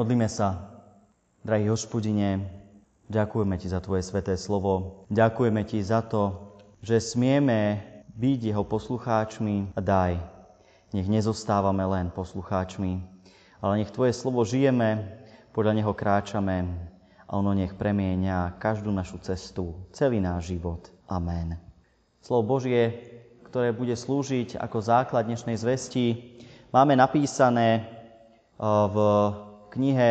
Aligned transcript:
Modlíme 0.00 0.32
sa. 0.32 0.80
Drahý 1.44 1.68
hospodine, 1.68 2.48
ďakujeme 3.12 3.52
Ti 3.60 3.68
za 3.68 3.84
Tvoje 3.84 4.00
sveté 4.00 4.32
slovo. 4.32 5.04
Ďakujeme 5.12 5.60
Ti 5.68 5.76
za 5.84 6.00
to, 6.00 6.56
že 6.80 7.04
smieme 7.04 7.84
byť 8.16 8.40
jeho 8.48 8.64
poslucháčmi 8.64 9.76
a 9.76 9.80
daj. 9.84 10.16
Nech 10.96 11.04
nezostávame 11.04 11.84
len 11.84 12.08
poslucháčmi, 12.16 12.96
ale 13.60 13.72
nech 13.76 13.92
Tvoje 13.92 14.16
slovo 14.16 14.40
žijeme, 14.40 15.20
podľa 15.52 15.76
neho 15.76 15.92
kráčame 15.92 16.64
a 17.28 17.36
ono 17.36 17.52
nech 17.52 17.76
premieňa 17.76 18.56
každú 18.56 18.88
našu 18.88 19.20
cestu, 19.20 19.76
celý 19.92 20.16
náš 20.16 20.48
život. 20.56 20.88
Amen. 21.12 21.60
Slovo 22.24 22.56
Božie, 22.56 23.04
ktoré 23.44 23.76
bude 23.76 23.92
slúžiť 23.92 24.56
ako 24.64 24.80
základ 24.80 25.28
dnešnej 25.28 25.60
zvesti, 25.60 26.40
máme 26.72 26.96
napísané 26.96 27.84
eh, 27.84 28.64
v 28.64 28.96
knihe 29.70 30.10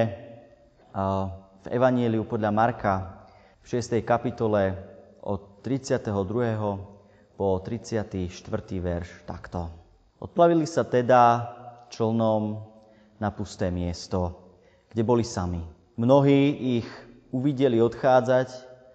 v 1.59 1.65
Evanieliu 1.67 2.23
podľa 2.23 2.51
Marka 2.55 3.27
v 3.59 3.65
6. 3.75 3.99
kapitole 4.07 4.71
od 5.19 5.59
32. 5.61 6.15
po 7.35 7.59
34. 7.59 8.23
verš 8.79 9.27
takto. 9.27 9.67
Odplavili 10.23 10.63
sa 10.63 10.87
teda 10.87 11.51
člnom 11.91 12.63
na 13.19 13.29
pusté 13.35 13.67
miesto, 13.67 14.31
kde 14.91 15.03
boli 15.03 15.27
sami. 15.27 15.59
Mnohí 15.99 16.79
ich 16.79 16.89
uvideli 17.35 17.83
odchádzať 17.83 18.49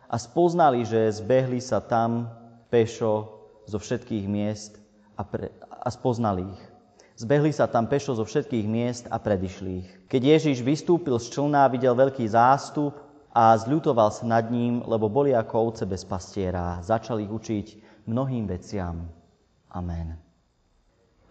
a 0.09 0.17
spoznali, 0.17 0.89
že 0.89 1.13
zbehli 1.13 1.61
sa 1.61 1.85
tam 1.85 2.33
pešo 2.73 3.29
zo 3.69 3.77
všetkých 3.77 4.25
miest 4.25 4.81
a, 5.21 5.29
pre, 5.29 5.53
a 5.69 5.89
spoznali 5.93 6.49
ich. 6.49 6.74
Zbehli 7.15 7.55
sa 7.55 7.71
tam 7.71 7.87
pešo 7.87 8.19
zo 8.19 8.27
všetkých 8.27 8.67
miest 8.67 9.05
a 9.07 9.23
predišli 9.23 9.71
ich. 9.79 9.91
Keď 10.11 10.23
Ježiš 10.35 10.67
vystúpil 10.67 11.15
z 11.23 11.31
člna, 11.31 11.71
videl 11.71 11.95
veľký 11.95 12.27
zástup 12.27 12.99
a 13.31 13.55
zľutoval 13.55 14.11
sa 14.11 14.27
nad 14.27 14.51
ním, 14.51 14.83
lebo 14.83 15.07
boli 15.07 15.31
ako 15.31 15.71
ovce 15.71 15.87
bez 15.87 16.03
pastiera. 16.03 16.83
Začal 16.83 17.23
ich 17.23 17.31
učiť 17.31 17.67
mnohým 18.11 18.51
veciam. 18.51 19.07
Amen. 19.71 20.19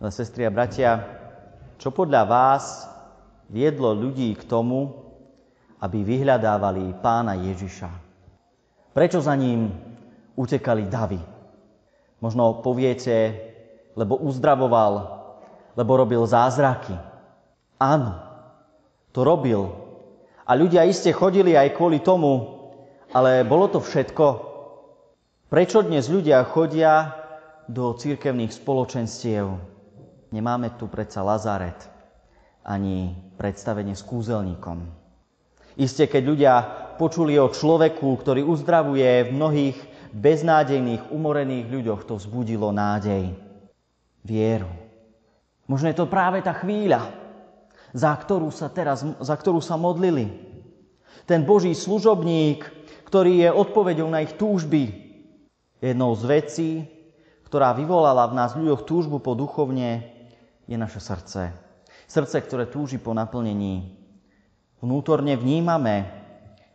Sestri 0.08 0.48
a 0.48 0.52
bratia, 0.52 1.04
čo 1.76 1.92
podľa 1.92 2.24
vás 2.32 2.88
viedlo 3.52 3.92
ľudí 3.92 4.36
k 4.40 4.44
tomu, 4.48 4.88
aby 5.84 6.00
vyhľadávali 6.00 6.96
pána 7.04 7.36
Ježiša? 7.36 7.92
Prečo 8.96 9.20
za 9.20 9.36
ním 9.36 9.68
utekali 10.40 10.88
davy? 10.88 11.20
Možno 12.24 12.64
poviete, 12.64 13.36
lebo 14.00 14.16
uzdravoval 14.16 15.23
lebo 15.74 15.92
robil 15.98 16.22
zázraky. 16.26 16.94
Áno, 17.82 18.18
to 19.12 19.26
robil. 19.26 19.74
A 20.44 20.54
ľudia 20.54 20.84
iste 20.84 21.10
chodili 21.16 21.56
aj 21.56 21.76
kvôli 21.78 22.04
tomu, 22.04 22.64
ale 23.14 23.46
bolo 23.46 23.70
to 23.70 23.80
všetko. 23.80 24.26
Prečo 25.48 25.86
dnes 25.86 26.10
ľudia 26.10 26.42
chodia 26.50 27.14
do 27.70 27.94
církevných 27.94 28.52
spoločenstiev? 28.52 29.46
Nemáme 30.34 30.74
tu 30.82 30.90
predsa 30.90 31.22
Lazaret, 31.22 31.78
ani 32.66 33.14
predstavenie 33.38 33.94
s 33.94 34.02
kúzelníkom. 34.02 34.82
Isté, 35.78 36.06
keď 36.10 36.24
ľudia 36.26 36.54
počuli 36.98 37.38
o 37.38 37.50
človeku, 37.50 38.18
ktorý 38.22 38.46
uzdravuje 38.46 39.30
v 39.30 39.34
mnohých 39.34 39.78
beznádejných, 40.14 41.10
umorených 41.10 41.66
ľuďoch, 41.70 42.02
to 42.06 42.14
vzbudilo 42.18 42.70
nádej, 42.70 43.34
vieru. 44.22 44.83
Možno 45.68 45.88
je 45.88 45.98
to 45.98 46.12
práve 46.12 46.44
tá 46.44 46.52
chvíľa, 46.52 47.08
za 47.96 48.12
ktorú 48.12 48.52
sa 48.52 48.68
teraz, 48.68 49.06
za 49.06 49.36
ktorú 49.38 49.64
sa 49.64 49.80
modlili. 49.80 50.28
Ten 51.24 51.48
Boží 51.48 51.72
služobník, 51.72 52.68
ktorý 53.08 53.48
je 53.48 53.50
odpovedou 53.54 54.10
na 54.12 54.26
ich 54.26 54.36
túžby. 54.36 54.92
Jednou 55.80 56.12
z 56.20 56.24
vecí, 56.28 56.70
ktorá 57.48 57.72
vyvolala 57.72 58.28
v 58.28 58.38
nás 58.40 58.58
ľuďoch 58.58 58.84
túžbu 58.84 59.22
po 59.22 59.38
duchovne, 59.38 60.10
je 60.68 60.76
naše 60.76 61.00
srdce. 61.00 61.54
Srdce, 62.10 62.38
ktoré 62.44 62.68
túži 62.68 63.00
po 63.00 63.16
naplnení. 63.16 63.94
Vnútorne 64.84 65.40
vnímame, 65.40 66.10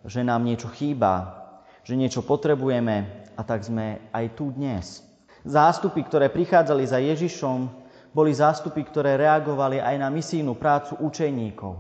že 0.07 0.25
nám 0.25 0.47
niečo 0.47 0.73
chýba, 0.73 1.37
že 1.85 1.99
niečo 1.99 2.25
potrebujeme 2.25 3.27
a 3.37 3.41
tak 3.45 3.65
sme 3.65 4.09
aj 4.15 4.25
tu 4.33 4.49
dnes. 4.55 5.05
Zástupy, 5.45 6.05
ktoré 6.05 6.33
prichádzali 6.33 6.85
za 6.85 7.01
Ježišom, 7.01 7.88
boli 8.19 8.35
zástupy, 8.35 8.83
ktoré 8.83 9.15
reagovali 9.15 9.79
aj 9.79 9.95
na 9.95 10.11
misijnú 10.11 10.59
prácu 10.59 10.99
učeníkov. 10.99 11.79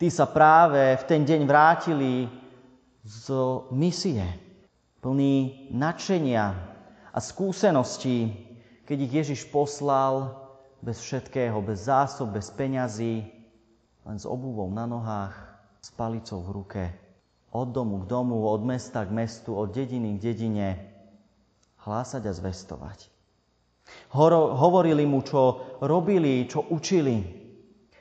Tí 0.00 0.08
sa 0.08 0.24
práve 0.24 0.96
v 0.96 1.04
ten 1.04 1.28
deň 1.28 1.44
vrátili 1.44 2.24
z 3.04 3.36
misie, 3.68 4.24
plný 5.04 5.68
nadšenia 5.76 6.56
a 7.12 7.18
skúseností, 7.20 8.32
keď 8.88 8.96
ich 9.04 9.12
Ježiš 9.12 9.40
poslal 9.52 10.40
bez 10.80 11.04
všetkého, 11.04 11.60
bez 11.60 11.84
zásob, 11.84 12.32
bez 12.32 12.48
peňazí, 12.48 13.28
len 14.08 14.16
s 14.16 14.24
obuvou 14.24 14.72
na 14.72 14.88
nohách, 14.88 15.36
s 15.84 15.92
palicou 15.92 16.40
v 16.48 16.50
ruke, 16.64 16.84
od 17.52 17.76
domu 17.76 18.00
k 18.00 18.08
domu, 18.08 18.40
od 18.48 18.64
mesta 18.64 19.04
k 19.04 19.12
mestu, 19.12 19.52
od 19.52 19.68
dediny 19.68 20.16
k 20.16 20.32
dedine, 20.32 20.68
hlásať 21.84 22.24
a 22.24 22.32
zvestovať. 22.32 23.15
Hovorili 24.16 25.04
mu, 25.04 25.22
čo 25.22 25.76
robili, 25.82 26.46
čo 26.48 26.64
učili. 26.72 27.22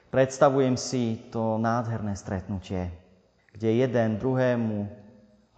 Predstavujem 0.09 0.79
si 0.79 1.27
to 1.27 1.59
nádherné 1.59 2.15
stretnutie, 2.15 2.87
kde 3.51 3.83
jeden 3.83 4.15
druhému 4.15 4.87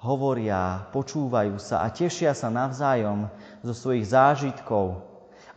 hovoria, 0.01 0.89
počúvajú 0.89 1.61
sa 1.61 1.85
a 1.85 1.93
tešia 1.93 2.33
sa 2.33 2.49
navzájom 2.49 3.29
zo 3.61 3.73
svojich 3.73 4.09
zážitkov. 4.09 5.05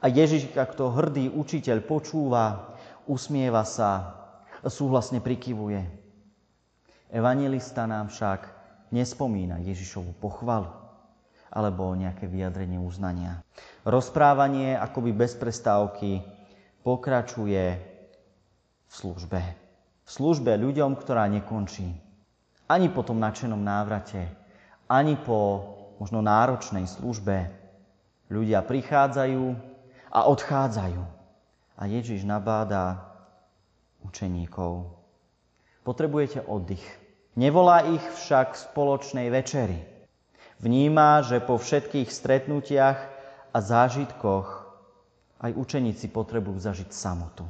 A 0.00 0.08
Ježiš, 0.08 0.52
ako 0.56 0.96
hrdý 0.96 1.28
učiteľ, 1.32 1.84
počúva, 1.84 2.76
usmieva 3.08 3.64
sa 3.64 4.16
súhlasne 4.64 5.20
prikyvuje. 5.24 5.80
Evangelista 7.08 7.88
nám 7.88 8.12
však 8.12 8.48
nespomína 8.92 9.60
Ježišovu 9.64 10.16
pochvalu 10.20 10.80
alebo 11.50 11.92
nejaké 11.98 12.30
vyjadrenie 12.30 12.78
uznania. 12.78 13.42
Rozprávanie 13.82 14.78
akoby 14.78 15.10
bez 15.10 15.34
prestávky 15.34 16.22
pokračuje 16.86 17.64
v 18.86 18.92
službe. 18.92 19.40
V 20.06 20.10
službe 20.10 20.54
ľuďom, 20.54 20.94
ktorá 20.98 21.26
nekončí. 21.26 21.90
Ani 22.70 22.86
po 22.86 23.02
tom 23.02 23.18
nadšenom 23.18 23.58
návrate, 23.58 24.30
ani 24.86 25.18
po 25.18 25.38
možno 25.98 26.22
náročnej 26.22 26.86
službe. 26.86 27.50
Ľudia 28.30 28.62
prichádzajú 28.62 29.44
a 30.14 30.20
odchádzajú. 30.30 31.02
A 31.76 31.82
Ježiš 31.86 32.22
nabáda 32.22 33.10
učeníkov. 34.06 34.86
Potrebujete 35.82 36.44
oddych. 36.44 36.84
Nevolá 37.36 37.86
ich 37.86 38.02
však 38.02 38.54
v 38.54 38.62
spoločnej 38.70 39.26
večeri. 39.32 39.78
Vníma, 40.60 41.24
že 41.24 41.40
po 41.40 41.56
všetkých 41.56 42.12
stretnutiach 42.12 42.98
a 43.48 43.58
zážitkoch 43.64 44.48
aj 45.40 45.56
učeníci 45.56 46.12
potrebujú 46.12 46.60
zažiť 46.60 46.92
samotu. 46.92 47.48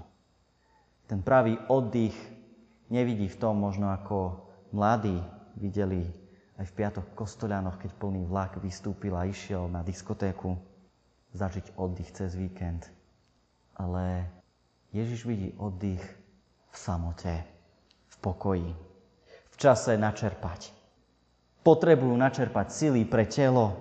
Ten 1.10 1.18
pravý 1.18 1.58
oddych 1.66 2.14
nevidí 2.86 3.26
v 3.26 3.34
tom 3.34 3.58
možno 3.58 3.90
ako 3.90 4.46
mladí 4.70 5.18
videli 5.58 6.06
aj 6.54 6.70
v 6.70 6.76
piatok 6.78 7.10
v 7.10 7.16
Kostolianoch, 7.18 7.82
keď 7.82 7.90
plný 7.98 8.30
vlak 8.30 8.62
vystúpil 8.62 9.18
a 9.18 9.26
išiel 9.26 9.66
na 9.66 9.82
diskotéku 9.82 10.54
zažiť 11.34 11.74
oddych 11.74 12.14
cez 12.14 12.38
víkend. 12.38 12.86
Ale 13.74 14.30
Ježiš 14.94 15.26
vidí 15.26 15.50
oddych 15.58 16.02
v 16.70 16.76
samote, 16.78 17.42
v 18.06 18.16
pokoji, 18.22 18.70
v 19.50 19.56
čase 19.58 19.98
načerpať 19.98 20.79
potrebujú 21.60 22.16
načerpať 22.16 22.72
sily 22.72 23.04
pre 23.04 23.28
telo, 23.28 23.76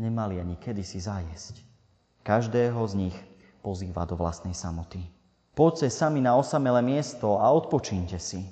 nemali 0.00 0.40
ani 0.40 0.56
kedy 0.56 0.80
si 0.80 1.00
zajesť. 1.00 1.60
Každého 2.24 2.80
z 2.88 2.94
nich 2.96 3.16
pozýva 3.60 4.08
do 4.08 4.16
vlastnej 4.16 4.56
samoty. 4.56 5.00
Poďte 5.54 5.92
sami 5.92 6.18
na 6.18 6.34
osamelé 6.34 6.82
miesto 6.82 7.38
a 7.38 7.46
odpočínte 7.52 8.18
si. 8.18 8.42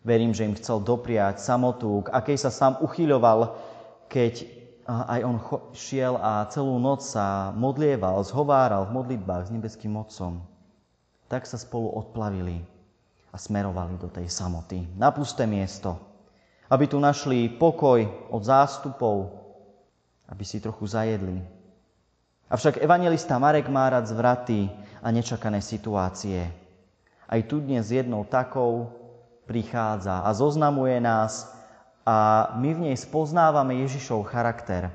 Verím, 0.00 0.32
že 0.32 0.48
im 0.48 0.56
chcel 0.56 0.80
dopriať 0.80 1.42
samotu, 1.42 2.06
k 2.06 2.08
akej 2.16 2.38
sa 2.40 2.48
sám 2.48 2.80
uchyľoval, 2.80 3.52
keď 4.08 4.48
aj 4.88 5.20
on 5.22 5.36
šiel 5.76 6.16
a 6.16 6.48
celú 6.48 6.80
noc 6.80 7.04
sa 7.04 7.52
modlieval, 7.52 8.24
zhováral 8.24 8.88
v 8.88 8.96
modlitbách 8.96 9.46
s 9.46 9.54
nebeským 9.54 9.94
Otcom. 9.94 10.40
Tak 11.28 11.46
sa 11.46 11.60
spolu 11.60 11.92
odplavili 11.94 12.64
a 13.30 13.36
smerovali 13.38 14.00
do 14.00 14.10
tej 14.10 14.26
samoty. 14.26 14.82
Na 14.98 15.14
pusté 15.14 15.46
miesto, 15.46 16.09
aby 16.70 16.86
tu 16.86 17.02
našli 17.02 17.50
pokoj 17.50 18.30
od 18.30 18.42
zástupov, 18.46 19.34
aby 20.30 20.44
si 20.46 20.62
trochu 20.62 20.86
zajedli. 20.86 21.42
Avšak 22.50 22.78
evangelista 22.82 23.38
Marek 23.38 23.66
má 23.66 23.90
rád 23.90 24.06
zvraty 24.06 24.70
a 25.02 25.10
nečakané 25.10 25.58
situácie. 25.62 26.46
Aj 27.30 27.40
tu 27.46 27.62
dnes 27.62 27.86
jednou 27.90 28.26
takou 28.26 28.90
prichádza 29.46 30.22
a 30.22 30.30
zoznamuje 30.30 30.98
nás 31.02 31.50
a 32.06 32.50
my 32.58 32.70
v 32.74 32.82
nej 32.90 32.96
spoznávame 32.98 33.82
Ježišov 33.86 34.30
charakter. 34.30 34.90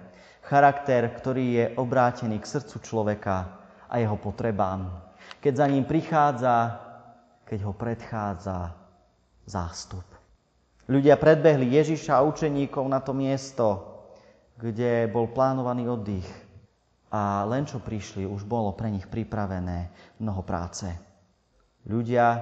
Charakter, 0.47 1.11
ktorý 1.11 1.45
je 1.51 1.65
obrátený 1.79 2.39
k 2.39 2.49
srdcu 2.59 2.79
človeka 2.83 3.55
a 3.91 3.99
jeho 3.99 4.15
potrebám. 4.15 4.91
Keď 5.39 5.53
za 5.55 5.67
ním 5.67 5.83
prichádza, 5.83 6.79
keď 7.43 7.59
ho 7.67 7.73
predchádza 7.75 8.75
zástup. 9.47 10.14
Ľudia 10.85 11.17
predbehli 11.17 11.73
Ježiša 11.73 12.21
a 12.21 12.25
učeníkov 12.29 12.85
na 12.85 13.01
to 13.01 13.17
miesto, 13.17 13.81
kde 14.61 15.09
bol 15.09 15.33
plánovaný 15.33 15.89
oddych. 15.89 16.29
A 17.09 17.41
len 17.49 17.65
čo 17.65 17.81
prišli, 17.81 18.27
už 18.29 18.45
bolo 18.45 18.69
pre 18.77 18.93
nich 18.93 19.09
pripravené 19.09 19.89
mnoho 20.21 20.45
práce. 20.45 20.85
Ľudia 21.89 22.37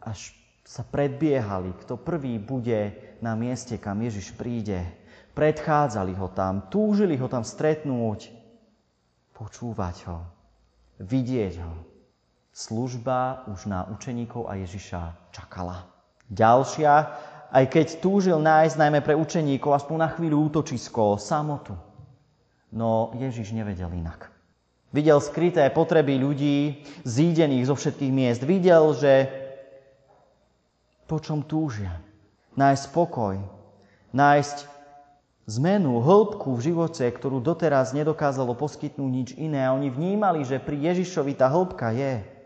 až 0.00 0.32
sa 0.64 0.84
predbiehali, 0.84 1.76
kto 1.84 2.00
prvý 2.00 2.40
bude 2.40 2.96
na 3.20 3.36
mieste, 3.36 3.76
kam 3.76 4.00
Ježiš 4.00 4.32
príde. 4.32 4.84
Predchádzali 5.36 6.16
ho 6.16 6.28
tam, 6.32 6.68
túžili 6.72 7.16
ho 7.20 7.28
tam 7.28 7.44
stretnúť, 7.44 8.32
počúvať 9.36 9.96
ho, 10.08 10.18
vidieť 11.04 11.54
ho. 11.60 11.74
Služba 12.52 13.48
už 13.52 13.68
na 13.68 13.84
učeníkov 13.88 14.48
a 14.48 14.56
Ježiša 14.60 15.32
čakala. 15.32 15.97
Ďalšia, 16.28 16.92
aj 17.48 17.64
keď 17.72 17.86
túžil 18.04 18.36
nájsť 18.36 18.76
najmä 18.76 19.00
pre 19.00 19.16
učeníkov 19.16 19.72
aspoň 19.72 19.96
na 19.96 20.08
chvíľu 20.12 20.52
útočisko, 20.52 21.16
samotu. 21.16 21.72
No 22.68 23.16
Ježiš 23.16 23.56
nevedel 23.56 23.88
inak. 23.96 24.28
Videl 24.92 25.20
skryté 25.20 25.68
potreby 25.72 26.16
ľudí, 26.20 26.84
zídených 27.04 27.68
zo 27.68 27.76
všetkých 27.76 28.12
miest. 28.12 28.40
Videl, 28.44 28.92
že 28.96 29.12
po 31.08 31.20
čom 31.20 31.44
túžia. 31.44 31.92
Nájsť 32.56 32.82
spokoj, 32.92 33.40
nájsť 34.12 34.68
zmenu, 35.48 36.04
hĺbku 36.04 36.52
v 36.56 36.72
živote, 36.72 37.04
ktorú 37.08 37.40
doteraz 37.40 37.96
nedokázalo 37.96 38.52
poskytnúť 38.52 39.10
nič 39.12 39.28
iné. 39.40 39.64
A 39.64 39.72
oni 39.72 39.88
vnímali, 39.88 40.44
že 40.44 40.60
pri 40.60 40.92
Ježišovi 40.92 41.32
tá 41.36 41.48
hĺbka 41.48 41.96
je. 41.96 42.37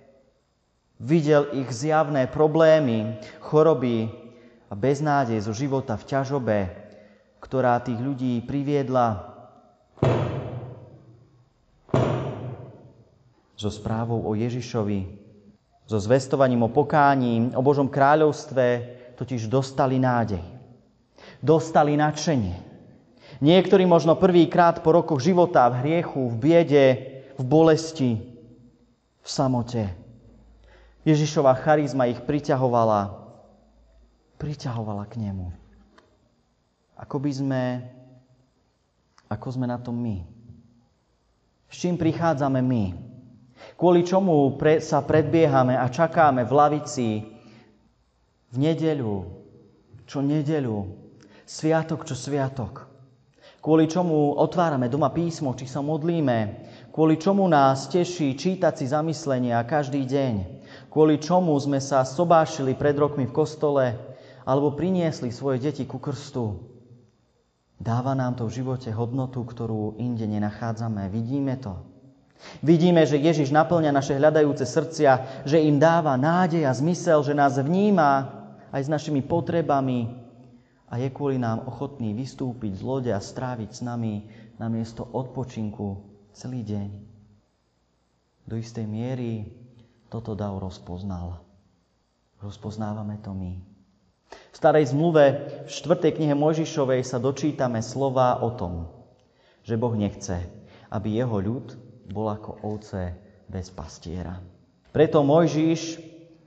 Videl 1.03 1.51
ich 1.59 1.67
zjavné 1.75 2.31
problémy, 2.31 3.19
choroby 3.43 4.07
a 4.71 4.79
beznádej 4.79 5.43
zo 5.43 5.51
života 5.51 5.99
v 5.99 6.07
ťažobe, 6.07 6.59
ktorá 7.43 7.83
tých 7.83 7.99
ľudí 7.99 8.39
priviedla 8.47 9.35
so 13.59 13.67
správou 13.67 14.23
o 14.23 14.39
Ježišovi, 14.39 15.01
so 15.91 15.99
zvestovaním 15.99 16.67
o 16.67 16.71
pokání, 16.71 17.51
o 17.59 17.63
Božom 17.67 17.91
kráľovstve, 17.91 18.67
totiž 19.19 19.51
dostali 19.51 19.99
nádej. 19.99 20.43
Dostali 21.43 21.99
nadšenie. 21.99 22.55
Niektorí 23.43 23.83
možno 23.91 24.15
prvýkrát 24.15 24.87
po 24.87 24.95
rokoch 24.95 25.19
života 25.19 25.67
v 25.67 25.79
hriechu, 25.83 26.31
v 26.31 26.35
biede, 26.39 26.87
v 27.35 27.43
bolesti, 27.43 28.23
v 29.19 29.27
samote. 29.27 30.02
Ježišová 31.03 31.59
charizma 31.59 32.07
ich 32.07 32.23
priťahovala, 32.23 33.11
priťahovala 34.39 35.05
k 35.11 35.19
nemu. 35.19 35.51
Ako 36.99 37.19
by 37.19 37.31
sme, 37.35 37.63
ako 39.27 39.49
sme 39.51 39.67
na 39.67 39.79
tom 39.83 39.99
my? 39.99 40.23
S 41.67 41.83
čím 41.83 41.99
prichádzame 41.99 42.63
my? 42.63 43.13
kvôli 43.77 44.07
čomu 44.07 44.55
pre, 44.59 44.79
sa 44.83 45.03
predbiehame 45.03 45.79
a 45.79 45.87
čakáme 45.91 46.47
v 46.47 46.53
lavici 46.53 47.09
v 48.53 48.57
nedeľu, 48.61 49.17
čo 50.05 50.21
nedeľu, 50.21 50.79
sviatok, 51.43 52.05
čo 52.05 52.13
sviatok. 52.13 52.87
Kvôli 53.63 53.87
čomu 53.87 54.39
otvárame 54.39 54.91
doma 54.91 55.15
písmo, 55.15 55.55
či 55.55 55.71
sa 55.71 55.81
modlíme, 55.81 56.39
kvôli 56.91 57.17
čomu 57.17 57.47
nás 57.47 57.87
teší 57.89 58.35
čítať 58.35 58.75
si 58.75 58.87
zamyslenia 58.91 59.63
každý 59.65 60.03
deň, 60.03 60.62
kvôli 60.93 61.17
čomu 61.17 61.57
sme 61.57 61.81
sa 61.81 62.05
sobášili 62.05 62.77
pred 62.77 62.93
rokmi 62.93 63.25
v 63.25 63.33
kostole 63.33 63.97
alebo 64.45 64.77
priniesli 64.77 65.33
svoje 65.33 65.65
deti 65.65 65.89
ku 65.89 65.97
krstu. 65.97 66.61
Dáva 67.81 68.13
nám 68.13 68.39
to 68.39 68.47
v 68.47 68.63
živote 68.63 68.93
hodnotu, 68.95 69.43
ktorú 69.43 69.99
inde 69.99 70.29
nenachádzame. 70.29 71.09
Vidíme 71.09 71.59
to. 71.59 71.81
Vidíme, 72.63 73.07
že 73.07 73.19
Ježiš 73.19 73.55
naplňa 73.55 73.91
naše 73.95 74.19
hľadajúce 74.19 74.67
srdcia, 74.67 75.43
že 75.47 75.63
im 75.63 75.79
dáva 75.81 76.15
nádej 76.19 76.67
a 76.69 76.75
zmysel, 76.75 77.23
že 77.25 77.35
nás 77.35 77.59
vníma 77.59 78.29
aj 78.75 78.87
s 78.87 78.93
našimi 78.93 79.23
potrebami 79.23 80.11
a 80.91 81.01
je 81.01 81.09
kvôli 81.09 81.41
nám 81.41 81.65
ochotný 81.65 82.13
vystúpiť 82.13 82.79
z 82.79 82.83
lode 82.83 83.11
a 83.15 83.23
stráviť 83.23 83.71
s 83.71 83.81
nami 83.81 84.27
na 84.61 84.69
miesto 84.69 85.07
odpočinku 85.07 86.03
celý 86.35 86.67
deň. 86.67 86.89
Do 88.47 88.59
istej 88.59 88.87
miery 88.91 89.62
toto 90.13 90.37
dav 90.37 90.61
rozpoznal. 90.61 91.41
Rozpoznávame 92.45 93.17
to 93.25 93.33
my. 93.33 93.57
V 94.53 94.57
starej 94.57 94.93
zmluve 94.93 95.25
v 95.65 95.71
4. 95.73 96.13
knihe 96.13 96.37
Mojžišovej 96.37 97.01
sa 97.01 97.17
dočítame 97.17 97.81
slova 97.81 98.45
o 98.45 98.53
tom, 98.53 98.93
že 99.65 99.81
Boh 99.81 99.97
nechce, 99.97 100.37
aby 100.93 101.17
jeho 101.17 101.41
ľud 101.41 101.67
bol 102.13 102.29
ako 102.29 102.61
ovce 102.61 103.17
bez 103.49 103.73
pastiera. 103.73 104.37
Preto 104.93 105.25
Mojžiš 105.25 105.97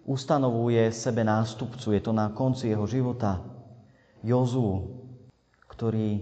ustanovuje 0.06 0.94
sebe 0.94 1.26
nástupcu, 1.26 1.98
je 1.98 2.02
to 2.06 2.14
na 2.14 2.30
konci 2.30 2.70
jeho 2.70 2.86
života, 2.86 3.42
Jozu, 4.22 4.94
ktorý, 5.66 6.22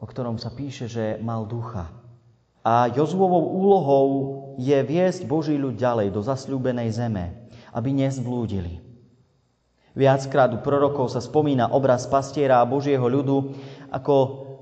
o 0.00 0.04
ktorom 0.08 0.40
sa 0.40 0.48
píše, 0.52 0.88
že 0.88 1.20
mal 1.20 1.44
ducha. 1.44 2.01
A 2.62 2.86
Jozuovou 2.94 3.58
úlohou 3.58 4.06
je 4.54 4.78
viesť 4.86 5.26
Boží 5.26 5.58
ľud 5.58 5.74
ďalej 5.74 6.14
do 6.14 6.22
zasľúbenej 6.22 6.94
zeme, 6.94 7.50
aby 7.74 7.90
nezblúdili. 7.90 8.78
Viackrát 9.92 10.48
u 10.54 10.62
prorokov 10.62 11.12
sa 11.12 11.20
spomína 11.20 11.74
obraz 11.74 12.08
pastiera 12.08 12.62
a 12.62 12.68
Božieho 12.68 13.04
ľudu 13.04 13.52
ako 13.92 14.14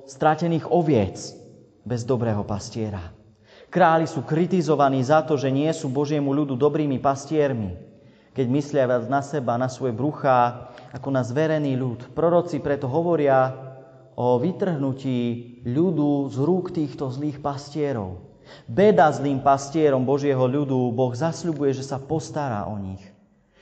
stratených 0.08 0.66
oviec 0.72 1.16
bez 1.86 2.02
dobrého 2.02 2.42
pastiera. 2.42 3.14
Králi 3.70 4.10
sú 4.10 4.26
kritizovaní 4.26 4.98
za 5.06 5.22
to, 5.22 5.38
že 5.38 5.46
nie 5.54 5.70
sú 5.70 5.86
Božiemu 5.86 6.34
ľudu 6.34 6.58
dobrými 6.58 6.98
pastiermi, 6.98 7.78
keď 8.34 8.46
myslia 8.50 8.84
viac 8.90 9.06
na 9.06 9.22
seba, 9.22 9.54
na 9.54 9.70
svoje 9.70 9.94
bruchá, 9.94 10.74
ako 10.90 11.14
na 11.14 11.22
zverený 11.22 11.78
ľud. 11.78 12.10
Proroci 12.10 12.58
preto 12.58 12.90
hovoria 12.90 13.69
o 14.16 14.38
vytrhnutí 14.38 15.18
ľudu 15.66 16.30
z 16.30 16.36
rúk 16.42 16.72
týchto 16.74 17.10
zlých 17.10 17.38
pastierov. 17.38 18.30
Beda 18.66 19.10
zlým 19.14 19.42
pastierom 19.42 20.02
Božieho 20.02 20.42
ľudu, 20.42 20.90
Boh 20.90 21.14
zasľubuje, 21.14 21.70
že 21.76 21.86
sa 21.86 22.02
postará 22.02 22.66
o 22.66 22.74
nich. 22.78 23.02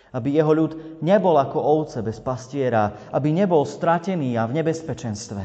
Aby 0.08 0.40
jeho 0.40 0.52
ľud 0.56 0.72
nebol 1.04 1.36
ako 1.36 1.60
ovce 1.60 2.00
bez 2.00 2.16
pastiera, 2.24 2.96
aby 3.12 3.28
nebol 3.28 3.68
stratený 3.68 4.40
a 4.40 4.48
v 4.48 4.56
nebezpečenstve. 4.56 5.42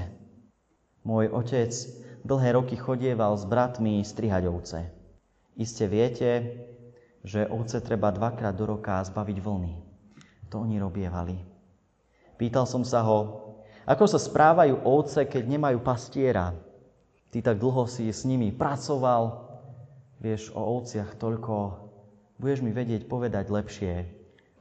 Môj 1.03 1.27
otec 1.35 1.75
dlhé 2.23 2.55
roky 2.55 2.79
chodieval 2.79 3.35
s 3.35 3.43
bratmi 3.43 3.99
strihať 4.07 4.43
ovce. 4.47 4.79
Iste 5.59 5.85
viete, 5.91 6.31
že 7.27 7.43
ovce 7.51 7.83
treba 7.83 8.15
dvakrát 8.15 8.55
do 8.55 8.63
roka 8.63 9.03
zbaviť 9.03 9.37
vlny. 9.43 9.73
To 10.51 10.63
oni 10.63 10.79
robievali. 10.79 11.35
Pýtal 12.39 12.63
som 12.63 12.87
sa 12.87 13.03
ho, 13.03 13.19
ako 13.83 14.05
sa 14.07 14.19
správajú 14.19 14.83
ovce, 14.87 15.27
keď 15.27 15.43
nemajú 15.47 15.83
pastiera. 15.83 16.55
Ty 17.33 17.39
tak 17.41 17.57
dlho 17.59 17.89
si 17.89 18.07
s 18.07 18.23
nimi 18.23 18.53
pracoval, 18.53 19.49
vieš 20.21 20.53
o 20.53 20.61
ovciach 20.79 21.17
toľko, 21.17 21.55
budeš 22.37 22.61
mi 22.61 22.71
vedieť 22.71 23.09
povedať 23.09 23.49
lepšie 23.49 23.93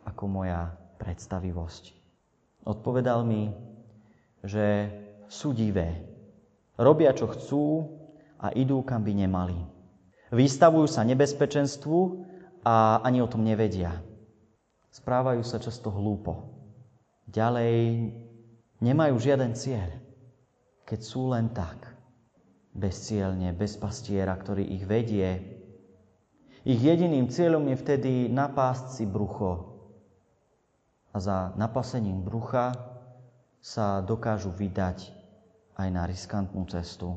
ako 0.09 0.25
moja 0.26 0.75
predstavivosť. 0.99 1.93
Odpovedal 2.67 3.23
mi, 3.26 3.52
že 4.43 4.91
sú 5.29 5.55
divé, 5.55 6.12
Robia, 6.81 7.12
čo 7.12 7.29
chcú 7.29 7.64
a 8.41 8.49
idú, 8.57 8.81
kam 8.81 9.05
by 9.05 9.12
nemali. 9.12 9.59
Vystavujú 10.33 10.88
sa 10.88 11.05
nebezpečenstvu 11.05 12.25
a 12.64 13.05
ani 13.05 13.21
o 13.21 13.29
tom 13.29 13.45
nevedia. 13.45 14.00
Správajú 14.88 15.45
sa 15.45 15.61
často 15.61 15.93
hlúpo. 15.93 16.49
Ďalej 17.29 18.09
nemajú 18.83 19.15
žiaden 19.17 19.55
cieľ, 19.55 19.95
keď 20.83 21.01
sú 21.01 21.31
len 21.31 21.55
tak, 21.55 21.87
bezcielne, 22.75 23.55
bez 23.55 23.79
pastiera, 23.79 24.35
ktorý 24.35 24.67
ich 24.67 24.83
vedie. 24.83 25.39
Ich 26.67 26.83
jediným 26.83 27.31
cieľom 27.31 27.62
je 27.71 27.77
vtedy 27.79 28.12
napásť 28.27 28.99
si 28.99 29.05
brucho. 29.07 29.79
A 31.15 31.23
za 31.23 31.39
napasením 31.55 32.27
brucha 32.27 32.75
sa 33.62 34.03
dokážu 34.03 34.51
vydať 34.51 35.15
aj 35.79 35.89
na 35.93 36.03
riskantnú 36.09 36.67
cestu. 36.67 37.15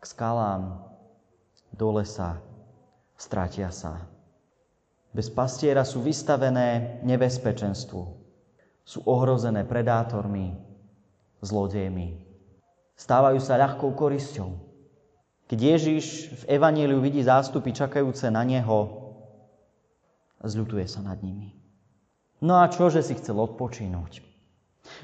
K 0.00 0.04
skalám, 0.08 0.80
do 1.76 1.88
lesa, 2.00 2.40
stratia 3.20 3.68
sa. 3.68 4.08
Bez 5.10 5.28
pastiera 5.28 5.82
sú 5.82 6.00
vystavené 6.00 7.02
nebezpečenstvu. 7.02 8.02
Sú 8.86 8.98
ohrozené 9.04 9.66
predátormi, 9.66 10.69
zlodejmi. 11.44 12.20
Stávajú 12.96 13.40
sa 13.40 13.56
ľahkou 13.56 13.96
korisťou. 13.96 14.50
Keď 15.48 15.58
Ježiš 15.58 16.06
v 16.44 16.60
Evaníliu 16.60 17.02
vidí 17.02 17.24
zástupy 17.24 17.74
čakajúce 17.74 18.30
na 18.30 18.46
Neho, 18.46 19.10
zľutuje 20.44 20.86
sa 20.86 21.02
nad 21.02 21.18
nimi. 21.20 21.56
No 22.40 22.60
a 22.62 22.70
čo, 22.70 22.88
že 22.88 23.04
si 23.04 23.18
chcel 23.18 23.36
odpočinúť? 23.36 24.24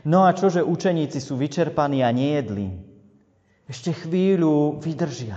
No 0.07 0.25
a 0.25 0.33
čo, 0.33 0.49
že 0.49 0.65
učeníci 0.65 1.21
sú 1.21 1.37
vyčerpaní 1.37 2.01
a 2.01 2.15
nejedli? 2.15 2.73
Ešte 3.67 3.93
chvíľu 3.93 4.79
vydržia. 4.79 5.37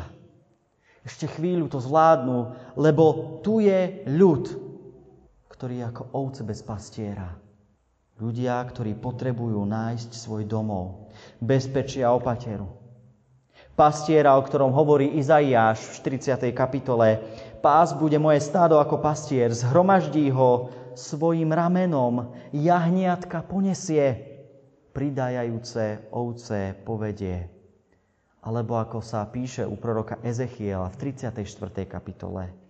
Ešte 1.02 1.26
chvíľu 1.26 1.72
to 1.74 1.82
zvládnu, 1.82 2.54
lebo 2.78 3.40
tu 3.42 3.64
je 3.64 4.06
ľud, 4.06 4.46
ktorý 5.50 5.82
je 5.82 5.86
ako 5.90 6.04
ovce 6.14 6.42
bez 6.46 6.62
pastiera. 6.62 7.34
Ľudia, 8.20 8.60
ktorí 8.68 9.00
potrebujú 9.00 9.64
nájsť 9.64 10.12
svoj 10.12 10.44
domov, 10.44 11.08
bezpečia 11.40 12.12
a 12.12 12.16
opateru. 12.20 12.68
Pastiera, 13.80 14.36
o 14.36 14.44
ktorom 14.44 14.76
hovorí 14.76 15.16
Izaiáš 15.16 15.80
v 16.04 16.20
40. 16.20 16.52
kapitole, 16.52 17.24
pás 17.64 17.96
bude 17.96 18.20
moje 18.20 18.44
stádo 18.44 18.76
ako 18.76 19.00
pastier, 19.00 19.56
zhromaždí 19.56 20.28
ho 20.36 20.68
svojim 21.00 21.48
ramenom, 21.48 22.36
jahniatka 22.52 23.40
ponesie, 23.48 24.20
pridajajúce 24.92 26.12
ovce 26.12 26.76
povedie. 26.84 27.48
Alebo 28.44 28.76
ako 28.76 29.00
sa 29.00 29.24
píše 29.32 29.64
u 29.64 29.80
proroka 29.80 30.20
Ezechiela 30.20 30.92
v 30.92 31.16
34. 31.16 31.88
kapitole. 31.88 32.69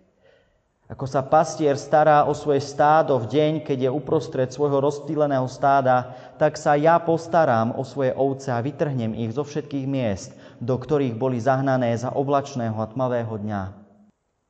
Ako 0.90 1.06
sa 1.06 1.22
pastier 1.22 1.78
stará 1.78 2.26
o 2.26 2.34
svoje 2.34 2.58
stádo 2.58 3.14
v 3.22 3.30
deň, 3.30 3.52
keď 3.62 3.86
je 3.86 3.90
uprostred 3.94 4.50
svojho 4.50 4.82
rozptýleného 4.82 5.46
stáda, 5.46 6.18
tak 6.34 6.58
sa 6.58 6.74
ja 6.74 6.98
postaram 6.98 7.70
o 7.78 7.86
svoje 7.86 8.10
ovce 8.10 8.50
a 8.50 8.58
vytrhnem 8.58 9.14
ich 9.14 9.30
zo 9.30 9.46
všetkých 9.46 9.86
miest, 9.86 10.34
do 10.58 10.74
ktorých 10.74 11.14
boli 11.14 11.38
zahnané 11.38 11.94
za 11.94 12.10
oblačného 12.10 12.74
a 12.74 12.90
tmavého 12.90 13.30
dňa. 13.38 13.62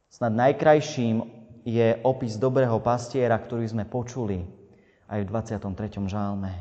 Snad 0.09 0.32
najkrajším 0.32 1.28
je 1.68 2.00
opis 2.09 2.40
dobrého 2.40 2.80
pastiera, 2.80 3.37
ktorý 3.37 3.68
sme 3.68 3.85
počuli 3.85 4.40
aj 5.12 5.20
v 5.20 5.28
23. 5.28 6.09
žálme. 6.09 6.52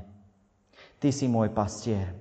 Ty 0.99 1.07
si 1.07 1.31
môj 1.31 1.55
pastier. 1.55 2.11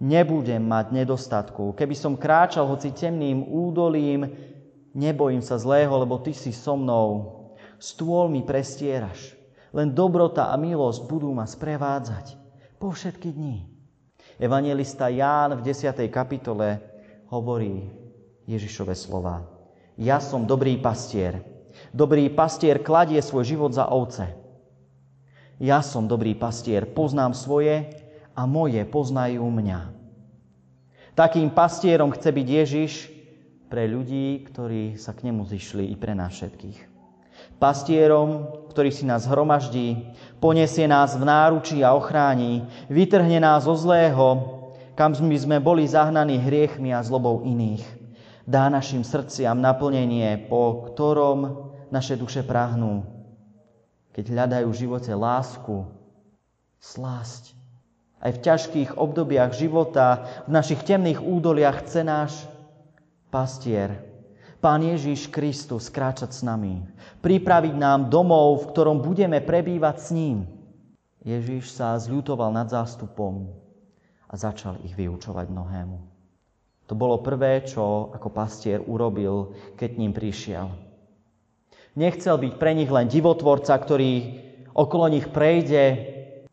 Nebudem 0.00 0.64
mať 0.64 0.96
nedostatku. 0.96 1.76
Keby 1.76 1.92
som 1.92 2.16
kráčal 2.16 2.64
hoci 2.64 2.96
temným 2.96 3.44
údolím, 3.52 4.55
nebojím 4.96 5.44
sa 5.44 5.60
zlého, 5.60 5.92
lebo 6.00 6.16
ty 6.16 6.32
si 6.32 6.56
so 6.56 6.74
mnou. 6.74 7.36
Stôl 7.76 8.32
mi 8.32 8.40
prestieraš. 8.40 9.36
Len 9.76 9.92
dobrota 9.92 10.48
a 10.48 10.56
milosť 10.56 11.04
budú 11.04 11.36
ma 11.36 11.44
sprevádzať 11.44 12.40
po 12.80 12.96
všetky 12.96 13.28
dní. 13.28 13.68
Evangelista 14.40 15.12
Ján 15.12 15.60
v 15.60 15.64
10. 15.68 15.92
kapitole 16.08 16.80
hovorí 17.28 17.92
Ježišove 18.48 18.96
slova. 18.96 19.44
Ja 20.00 20.20
som 20.20 20.48
dobrý 20.48 20.80
pastier. 20.80 21.44
Dobrý 21.92 22.32
pastier 22.32 22.80
kladie 22.80 23.20
svoj 23.20 23.44
život 23.44 23.72
za 23.76 23.92
ovce. 23.92 24.32
Ja 25.56 25.80
som 25.80 26.04
dobrý 26.04 26.36
pastier, 26.36 26.84
poznám 26.84 27.32
svoje 27.32 27.88
a 28.36 28.44
moje 28.44 28.84
poznajú 28.84 29.44
mňa. 29.44 29.92
Takým 31.16 31.48
pastierom 31.48 32.12
chce 32.12 32.28
byť 32.28 32.46
Ježiš 32.48 32.92
pre 33.66 33.90
ľudí, 33.90 34.46
ktorí 34.46 34.94
sa 34.98 35.14
k 35.14 35.30
nemu 35.30 35.42
zišli 35.46 35.90
i 35.90 35.96
pre 35.98 36.14
nás 36.14 36.34
všetkých. 36.34 36.94
Pastierom, 37.60 38.48
ktorý 38.72 38.90
si 38.92 39.04
nás 39.04 39.28
hromaždí, 39.28 40.12
poniesie 40.40 40.88
nás 40.88 41.16
v 41.16 41.24
náručí 41.24 41.80
a 41.84 41.92
ochráni, 41.92 42.64
vytrhne 42.88 43.40
nás 43.40 43.64
zo 43.64 43.76
zlého, 43.76 44.56
kam 44.96 45.12
my 45.12 45.36
sme 45.36 45.56
boli 45.60 45.84
zahnaní 45.84 46.40
hriechmi 46.40 46.92
a 46.92 47.04
zlobou 47.04 47.44
iných 47.44 48.06
dá 48.46 48.70
našim 48.70 49.02
srdciam 49.02 49.58
naplnenie, 49.58 50.46
po 50.46 50.86
ktorom 50.86 51.68
naše 51.90 52.14
duše 52.14 52.46
prahnú, 52.46 53.02
keď 54.14 54.24
hľadajú 54.30 54.66
v 54.70 54.80
živote 54.86 55.12
lásku, 55.12 55.90
slásť. 56.78 57.58
Aj 58.22 58.32
v 58.32 58.42
ťažkých 58.42 58.96
obdobiach 58.96 59.52
života, 59.52 60.24
v 60.48 60.56
našich 60.56 60.80
temných 60.86 61.20
údoliach 61.20 61.84
chce 61.84 62.00
náš 62.06 62.32
pastier, 63.36 64.00
Pán 64.56 64.80
Ježiš 64.80 65.28
Kristus, 65.28 65.92
kráčať 65.92 66.32
s 66.32 66.40
nami, 66.40 66.80
pripraviť 67.20 67.76
nám 67.76 68.08
domov, 68.08 68.64
v 68.64 68.68
ktorom 68.72 69.04
budeme 69.04 69.44
prebývať 69.44 69.96
s 70.00 70.08
ním. 70.16 70.48
Ježiš 71.20 71.76
sa 71.76 71.92
zľutoval 72.00 72.56
nad 72.56 72.64
zástupom 72.72 73.52
a 74.24 74.34
začal 74.34 74.80
ich 74.88 74.96
vyučovať 74.96 75.52
mnohému. 75.52 75.98
To 76.88 76.94
bolo 76.96 77.20
prvé, 77.20 77.68
čo 77.68 78.08
ako 78.16 78.32
pastier 78.32 78.80
urobil, 78.80 79.52
keď 79.76 79.90
ním 80.00 80.16
prišiel. 80.16 80.72
Nechcel 81.92 82.40
byť 82.40 82.52
pre 82.56 82.72
nich 82.72 82.88
len 82.88 83.12
divotvorca, 83.12 83.76
ktorý 83.76 84.40
okolo 84.72 85.12
nich 85.12 85.28
prejde, 85.28 85.84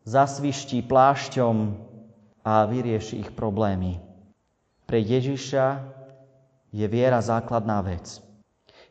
zasviští 0.04 0.84
plášťom 0.84 1.54
a 2.44 2.68
vyrieši 2.68 3.24
ich 3.24 3.30
problémy. 3.32 3.96
Pre 4.84 4.98
Ježiša 5.00 5.66
je 6.74 6.86
viera 6.90 7.22
základná 7.22 7.78
vec. 7.86 8.18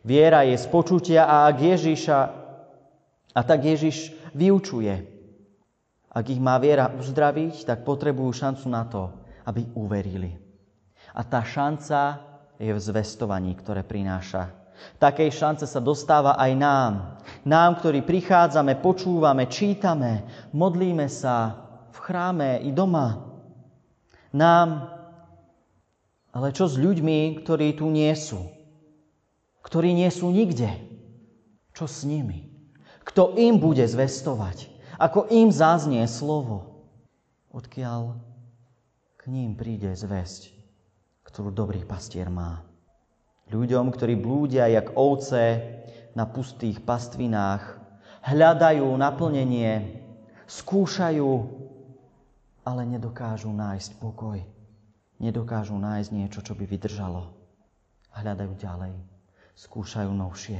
Viera 0.07 0.47
je 0.47 0.55
z 0.55 0.67
počutia 0.71 1.27
a 1.27 1.51
ak 1.51 1.57
Ježiša, 1.59 2.17
a 3.35 3.41
tak 3.43 3.59
Ježiš 3.67 4.15
vyučuje. 4.31 4.95
Ak 6.13 6.25
ich 6.31 6.39
má 6.39 6.55
viera 6.63 6.87
uzdraviť, 6.95 7.67
tak 7.67 7.83
potrebujú 7.83 8.31
šancu 8.31 8.65
na 8.71 8.87
to, 8.87 9.11
aby 9.43 9.67
uverili. 9.75 10.31
A 11.11 11.27
tá 11.27 11.43
šanca 11.43 12.23
je 12.55 12.71
v 12.71 12.79
zvestovaní, 12.79 13.51
ktoré 13.59 13.83
prináša. 13.83 14.63
Takej 14.99 15.29
šance 15.31 15.65
sa 15.67 15.79
dostáva 15.83 16.39
aj 16.39 16.51
nám. 16.55 16.93
Nám, 17.43 17.81
ktorí 17.81 18.03
prichádzame, 18.03 18.79
počúvame, 18.79 19.47
čítame, 19.47 20.27
modlíme 20.55 21.07
sa 21.11 21.55
v 21.91 21.97
chráme 21.99 22.63
i 22.63 22.71
doma. 22.73 23.21
Nám, 24.33 24.89
ale 26.33 26.49
čo 26.51 26.65
s 26.65 26.75
ľuďmi, 26.75 27.45
ktorí 27.45 27.77
tu 27.77 27.87
nie 27.93 28.11
sú? 28.17 28.41
Ktorí 29.63 29.93
nie 29.93 30.09
sú 30.09 30.33
nikde? 30.33 30.73
Čo 31.77 31.85
s 31.87 32.03
nimi? 32.03 32.49
Kto 33.05 33.37
im 33.37 33.61
bude 33.61 33.85
zvestovať? 33.85 34.67
Ako 34.97 35.29
im 35.29 35.53
zaznie 35.53 36.03
slovo? 36.09 36.85
Odkiaľ 37.53 38.17
k 39.21 39.23
ním 39.29 39.53
príde 39.55 39.93
zväzť? 39.93 40.63
ktorú 41.33 41.49
dobrý 41.49 41.81
pastier 41.81 42.29
má. 42.29 42.61
Ľuďom, 43.49 43.89
ktorí 43.89 44.13
blúdia 44.21 44.69
jak 44.69 44.93
ovce 44.93 45.65
na 46.13 46.29
pustých 46.29 46.77
pastvinách, 46.85 47.81
hľadajú 48.21 48.85
naplnenie, 48.93 49.97
skúšajú, 50.45 51.31
ale 52.61 52.81
nedokážu 52.85 53.49
nájsť 53.49 53.97
pokoj. 53.97 54.45
Nedokážu 55.23 55.79
nájsť 55.79 56.11
niečo, 56.11 56.43
čo 56.43 56.51
by 56.51 56.67
vydržalo. 56.67 57.31
Hľadajú 58.11 58.59
ďalej, 58.59 58.91
skúšajú 59.55 60.11
novšie, 60.11 60.59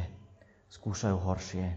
skúšajú 0.72 1.18
horšie. 1.20 1.68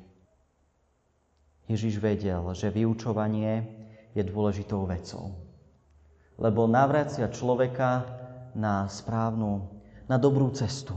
Ježiš 1.66 1.99
vedel, 1.99 2.47
že 2.55 2.71
vyučovanie 2.71 3.66
je 4.14 4.23
dôležitou 4.23 4.87
vecou. 4.87 5.35
Lebo 6.38 6.71
navracia 6.71 7.26
človeka 7.26 8.07
na 8.55 8.87
správnu, 8.87 9.66
na 10.07 10.14
dobrú 10.14 10.55
cestu. 10.55 10.95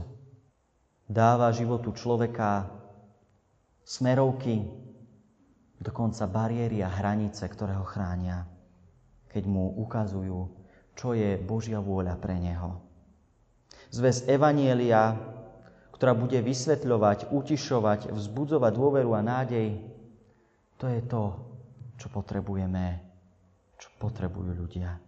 Dáva 1.10 1.50
životu 1.50 1.90
človeka 1.90 2.70
smerovky, 3.82 4.62
dokonca 5.82 6.30
bariéry 6.30 6.86
a 6.86 6.88
hranice, 6.92 7.50
ktoré 7.50 7.74
ho 7.74 7.82
chránia, 7.82 8.46
keď 9.26 9.42
mu 9.50 9.74
ukazujú, 9.82 10.59
čo 11.00 11.16
je 11.16 11.40
Božia 11.40 11.80
vôľa 11.80 12.20
pre 12.20 12.36
neho. 12.36 12.76
Zves 13.88 14.28
Evanielia, 14.28 15.16
ktorá 15.96 16.12
bude 16.12 16.36
vysvetľovať, 16.44 17.32
utišovať, 17.32 18.12
vzbudzovať 18.12 18.72
dôveru 18.76 19.16
a 19.16 19.24
nádej, 19.24 19.80
to 20.76 20.84
je 20.92 21.00
to, 21.08 21.24
čo 21.96 22.12
potrebujeme, 22.12 23.00
čo 23.80 23.88
potrebujú 23.96 24.52
ľudia. 24.52 25.00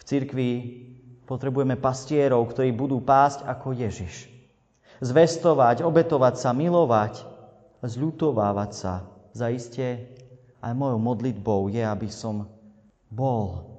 V 0.00 0.02
cirkvi 0.02 0.50
Potrebujeme 1.24 1.80
pastierov, 1.80 2.44
ktorí 2.52 2.76
budú 2.76 3.00
pásť 3.00 3.48
ako 3.48 3.72
Ježiš. 3.72 4.28
Zvestovať, 5.00 5.80
obetovať 5.80 6.34
sa, 6.36 6.52
milovať, 6.52 7.24
zľutovávať 7.80 8.70
sa. 8.76 9.08
Zaiste 9.32 10.12
aj 10.60 10.72
mojou 10.76 11.00
modlitbou 11.00 11.72
je, 11.72 11.80
aby 11.80 12.08
som 12.12 12.44
bol 13.08 13.73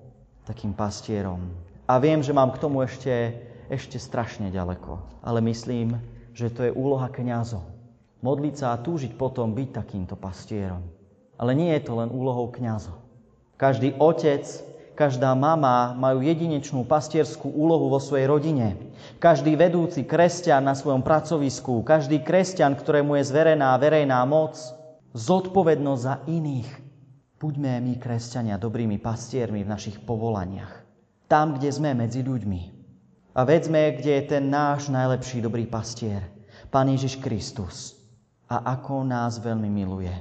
takým 0.45 0.71
pastierom. 0.71 1.41
A 1.85 1.97
viem, 1.97 2.21
že 2.21 2.33
mám 2.33 2.53
k 2.53 2.61
tomu 2.61 2.81
ešte, 2.81 3.33
ešte 3.69 3.97
strašne 3.97 4.53
ďaleko. 4.53 5.21
Ale 5.25 5.41
myslím, 5.45 5.97
že 6.33 6.53
to 6.53 6.65
je 6.65 6.71
úloha 6.73 7.09
kňazov. 7.09 7.65
Modliť 8.21 8.55
sa 8.57 8.67
a 8.73 8.81
túžiť 8.81 9.13
potom 9.17 9.53
byť 9.53 9.69
takýmto 9.73 10.17
pastierom. 10.17 10.81
Ale 11.37 11.53
nie 11.53 11.69
je 11.77 11.85
to 11.85 11.93
len 11.99 12.09
úlohou 12.09 12.49
kňazov. 12.49 12.97
Každý 13.57 13.97
otec, 14.01 14.45
každá 14.95 15.35
mama 15.35 15.91
majú 15.93 16.23
jedinečnú 16.23 16.87
pastierskú 16.87 17.51
úlohu 17.51 17.91
vo 17.91 17.99
svojej 17.99 18.31
rodine. 18.31 18.79
Každý 19.19 19.59
vedúci 19.59 20.07
kresťan 20.07 20.63
na 20.63 20.73
svojom 20.73 21.03
pracovisku, 21.03 21.83
každý 21.83 22.23
kresťan, 22.23 22.79
ktorému 22.79 23.19
je 23.19 23.27
zverená 23.27 23.75
verejná 23.75 24.23
moc, 24.23 24.55
zodpovednosť 25.15 26.01
za 26.01 26.15
iných. 26.27 26.84
Buďme 27.35 27.83
my, 27.83 27.99
kresťania, 27.99 28.55
dobrými 28.55 28.95
pastiermi 28.95 29.59
v 29.59 29.71
našich 29.75 29.99
povolaniach. 29.99 30.87
Tam, 31.27 31.59
kde 31.59 31.67
sme 31.67 31.91
medzi 31.91 32.23
ľuďmi. 32.23 32.61
A 33.35 33.43
vedzme, 33.43 33.91
kde 33.99 34.23
je 34.23 34.23
ten 34.23 34.47
náš 34.47 34.87
najlepší 34.87 35.43
dobrý 35.43 35.67
pastier. 35.67 36.23
Pán 36.71 36.87
Ježiš 36.87 37.19
Kristus. 37.19 37.99
A 38.47 38.79
ako 38.79 39.03
nás 39.03 39.43
veľmi 39.43 39.67
miluje. 39.67 40.15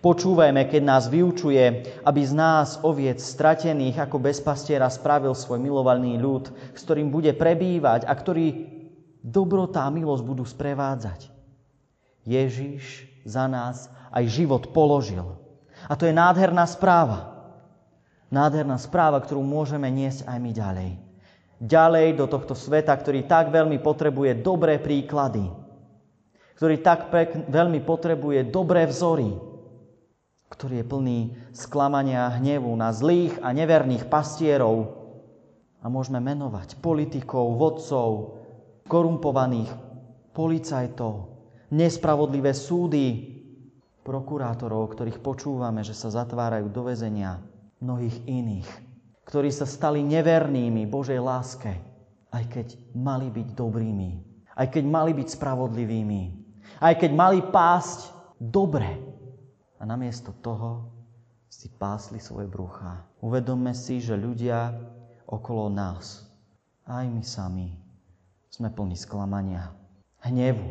Počúvajme, 0.00 0.64
keď 0.72 0.82
nás 0.82 1.04
vyučuje, 1.12 1.92
aby 2.00 2.22
z 2.24 2.32
nás 2.32 2.80
oviec 2.80 3.20
stratených 3.20 4.08
ako 4.08 4.16
bez 4.16 4.40
pastiera 4.40 4.88
spravil 4.88 5.36
svoj 5.36 5.60
milovaný 5.60 6.16
ľud, 6.16 6.48
s 6.72 6.80
ktorým 6.80 7.12
bude 7.12 7.36
prebývať 7.36 8.08
a 8.08 8.12
ktorý 8.16 8.72
dobrota 9.20 9.84
a 9.84 9.92
milosť 9.92 10.24
budú 10.24 10.48
sprevádzať. 10.48 11.28
Ježiš 12.24 13.04
za 13.28 13.44
nás 13.44 13.92
aj 14.08 14.24
život 14.32 14.72
položil. 14.72 15.45
A 15.86 15.94
to 15.94 16.06
je 16.06 16.14
nádherná 16.14 16.66
správa. 16.66 17.34
Nádherná 18.30 18.74
správa, 18.76 19.22
ktorú 19.22 19.42
môžeme 19.42 19.86
niesť 19.86 20.26
aj 20.26 20.38
my 20.42 20.50
ďalej. 20.50 20.90
Ďalej 21.62 22.06
do 22.18 22.26
tohto 22.26 22.52
sveta, 22.58 22.92
ktorý 22.92 23.24
tak 23.24 23.54
veľmi 23.54 23.78
potrebuje 23.80 24.42
dobré 24.42 24.82
príklady. 24.82 25.46
Ktorý 26.58 26.82
tak 26.82 27.08
veľmi 27.48 27.80
potrebuje 27.86 28.50
dobré 28.50 28.84
vzory 28.90 29.56
ktorý 30.46 30.80
je 30.82 30.86
plný 30.86 31.18
sklamania 31.50 32.30
a 32.30 32.34
hnevu 32.38 32.70
na 32.78 32.94
zlých 32.94 33.36
a 33.42 33.50
neverných 33.50 34.06
pastierov. 34.06 35.04
A 35.82 35.92
môžeme 35.92 36.22
menovať 36.22 36.78
politikov, 36.80 37.60
vodcov, 37.60 38.40
korumpovaných 38.88 39.70
policajtov, 40.32 41.28
nespravodlivé 41.70 42.56
súdy, 42.56 43.35
prokurátorov, 44.06 44.94
ktorých 44.94 45.18
počúvame, 45.18 45.82
že 45.82 45.90
sa 45.90 46.14
zatvárajú 46.14 46.70
do 46.70 46.86
väzenia, 46.86 47.42
mnohých 47.82 48.22
iných, 48.22 48.68
ktorí 49.26 49.50
sa 49.50 49.66
stali 49.66 50.06
nevernými 50.06 50.86
Božej 50.86 51.18
láske, 51.18 51.74
aj 52.30 52.44
keď 52.46 52.66
mali 52.94 53.26
byť 53.26 53.48
dobrými, 53.58 54.10
aj 54.54 54.66
keď 54.70 54.84
mali 54.86 55.10
byť 55.10 55.28
spravodlivými, 55.34 56.22
aj 56.78 56.94
keď 56.94 57.10
mali 57.10 57.42
pásť 57.42 58.14
dobre, 58.38 59.02
a 59.76 59.82
namiesto 59.84 60.32
toho 60.40 60.88
si 61.50 61.68
pásli 61.68 62.16
svoje 62.16 62.48
brucha. 62.48 63.04
Uvedomme 63.20 63.76
si, 63.76 64.00
že 64.00 64.16
ľudia 64.16 64.72
okolo 65.28 65.68
nás, 65.68 66.24
aj 66.86 67.04
my 67.10 67.22
sami, 67.26 67.68
sme 68.48 68.72
plní 68.72 68.96
sklamania, 68.96 69.74
hnevu, 70.24 70.64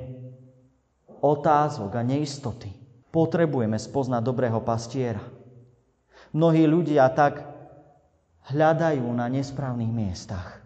otázok 1.22 1.92
a 2.00 2.02
neistoty. 2.02 2.85
Potrebujeme 3.16 3.80
spoznať 3.80 4.20
dobrého 4.20 4.60
pastiera. 4.60 5.24
Mnohí 6.36 6.68
ľudia 6.68 7.08
tak 7.16 7.48
hľadajú 8.52 9.08
na 9.16 9.32
nesprávnych 9.32 9.88
miestach, 9.88 10.60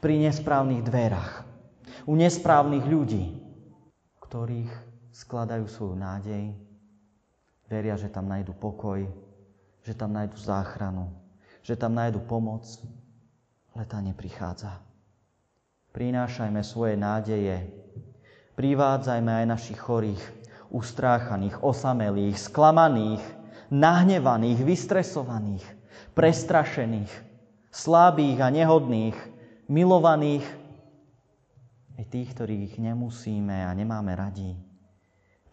pri 0.00 0.16
nesprávnych 0.24 0.80
dverách, 0.80 1.44
u 2.08 2.16
nesprávnych 2.16 2.88
ľudí, 2.88 3.36
ktorých 4.24 4.72
skladajú 5.12 5.68
svoju 5.68 6.00
nádej 6.00 6.56
Veria, 7.64 7.96
že 7.96 8.12
tam 8.12 8.28
nájdu 8.28 8.52
pokoj, 8.52 9.08
že 9.84 9.96
tam 9.96 10.12
nájdu 10.12 10.36
záchranu, 10.36 11.08
že 11.64 11.76
tam 11.76 11.96
nájdu 11.96 12.20
pomoc, 12.20 12.68
ale 13.72 13.88
tá 13.88 14.04
neprichádza. 14.04 14.84
Prinášajme 15.96 16.60
svoje 16.60 16.94
nádeje, 17.00 17.72
privádzajme 18.54 19.32
aj 19.32 19.46
našich 19.48 19.80
chorých, 19.80 20.20
ustráchaných, 20.74 21.62
osamelých, 21.62 22.34
sklamaných, 22.34 23.22
nahnevaných, 23.70 24.58
vystresovaných, 24.66 25.62
prestrašených, 26.18 27.10
slabých 27.70 28.38
a 28.42 28.48
nehodných, 28.50 29.16
milovaných, 29.70 30.42
aj 31.94 32.04
tých, 32.10 32.28
ktorých 32.34 32.82
nemusíme 32.82 33.54
a 33.54 33.70
nemáme 33.70 34.18
radi. 34.18 34.58